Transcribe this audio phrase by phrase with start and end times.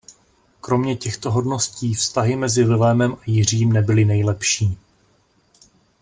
[0.61, 4.77] Kromě těchto hodností vztahy mezi Vilémem a Jiřím nebyly nejlepší.